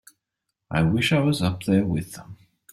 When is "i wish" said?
0.71-1.13